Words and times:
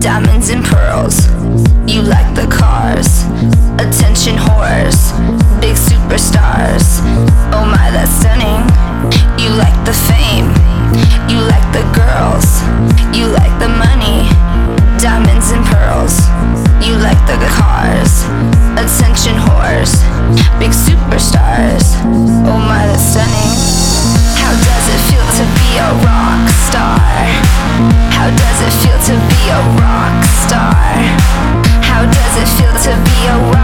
Diamonds 0.00 0.48
and 0.48 0.64
pearls. 0.64 1.26
You 1.86 2.02
like 2.02 2.34
the 2.34 2.46
cars. 2.46 3.24
Attention 3.82 4.36
whores. 4.36 5.10
Big 5.60 5.74
superstars. 5.74 7.02
Oh 7.50 7.66
my, 7.66 7.90
that's 7.90 8.10
stunning. 8.10 8.62
You 9.42 9.50
like 9.58 9.74
the 9.84 9.92
fame. 10.06 10.54
You 11.26 11.42
like 11.42 11.66
the 11.74 11.82
girls. 11.90 12.62
You 13.10 13.26
like 13.26 13.52
the 13.58 13.68
money. 13.68 14.30
Diamonds 15.02 15.50
and 15.50 15.64
pearls. 15.66 16.14
You 16.78 16.94
like 17.02 17.18
the 17.26 17.38
cars. 17.58 18.22
Attention 18.78 19.34
whores. 19.34 19.98
Big 20.62 20.70
superstars. 20.70 21.98
Oh 22.46 22.58
my, 22.58 22.86
that's 22.86 23.02
stunning. 23.02 23.52
How 24.38 24.54
does 24.54 24.86
it 24.94 25.00
feel 25.10 25.26
to 25.26 25.44
be 25.58 25.70
a 25.82 25.90
rock 26.06 26.48
star? 26.70 26.98
How 28.14 28.30
does 28.30 28.58
it 28.62 28.72
feel 28.82 28.98
to 28.98 29.14
be 29.28 29.42
a 29.50 29.60
rock 29.78 29.87
it 32.40 32.48
feel 32.56 32.72
to 32.72 32.92
be 33.04 33.26
a 33.26 33.57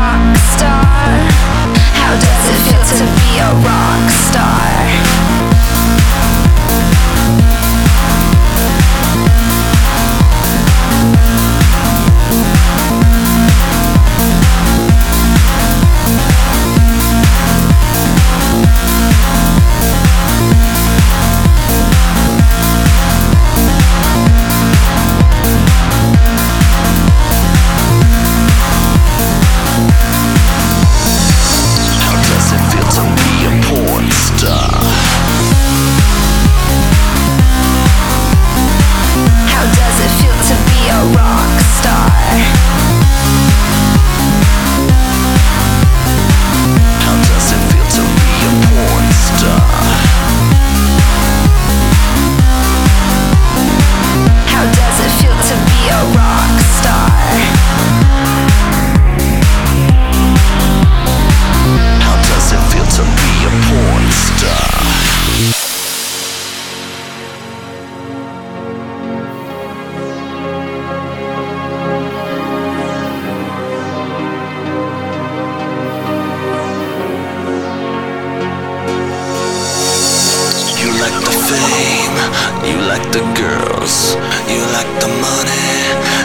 the 83.13 83.25
girls, 83.35 84.15
you 84.49 84.61
like 84.73 84.89
the 85.01 85.11
money, 85.21 85.75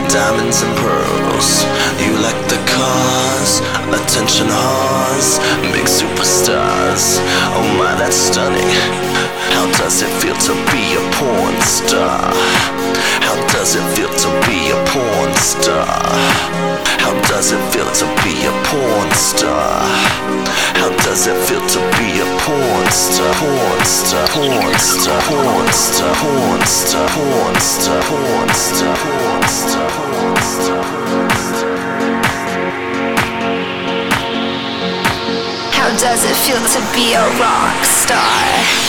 diamonds 0.10 0.62
and 0.62 0.76
pearls. 0.78 1.66
You 2.00 2.16
like 2.22 2.40
the 2.48 2.60
cars, 2.70 3.60
attention 3.92 4.48
whores, 4.48 5.40
big 5.74 5.86
superstars. 5.86 7.20
Oh 7.56 7.66
my, 7.78 7.96
that's 7.96 8.16
stunning. 8.16 8.70
How 9.56 9.66
does 9.78 10.02
it 10.02 10.12
feel 10.22 10.36
to 10.36 10.54
be 10.72 10.96
a 10.96 11.04
porn 11.18 11.56
star? 11.62 12.32
How 13.30 13.38
does 13.54 13.76
it 13.76 13.86
feel 13.96 14.10
to 14.10 14.30
be 14.50 14.72
a 14.72 14.78
porn 14.90 15.34
star? 15.36 15.86
How 16.98 17.14
does 17.30 17.52
it 17.52 17.62
feel 17.72 17.86
to 17.86 18.06
be 18.26 18.34
a 18.42 18.52
porn 18.66 19.12
star? 19.12 19.86
How 20.74 20.90
does 21.06 21.28
it 21.28 21.38
feel 21.46 21.62
to 21.62 21.80
be 21.94 22.22
a 22.22 22.26
porn 22.42 22.90
star? 22.90 23.32
Porn 23.36 23.86
star, 23.86 24.28
porn 24.34 24.74
star, 24.80 25.22
porn 25.30 25.68
star, 25.70 26.16
porn 26.18 26.62
star, 26.66 27.06
porn 27.14 27.60
star, 27.62 28.02
porn 28.10 28.50
star, 28.50 28.98
porn 28.98 29.46
star, 29.46 29.90
porn 29.94 30.42
star. 30.42 30.84
How 35.78 35.90
does 36.02 36.26
it 36.26 36.36
feel 36.36 36.58
to 36.58 36.82
be 36.98 37.14
a 37.14 37.22
rock 37.38 37.86
star? 37.86 38.89